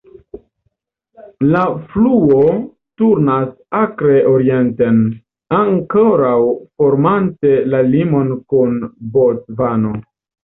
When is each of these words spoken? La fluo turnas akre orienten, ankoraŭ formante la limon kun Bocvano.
La 1.55 1.59
fluo 1.91 2.37
turnas 3.01 3.51
akre 3.81 4.15
orienten, 4.31 4.97
ankoraŭ 5.59 6.35
formante 6.81 7.53
la 7.75 7.83
limon 7.91 8.33
kun 8.55 8.81
Bocvano. 9.19 9.93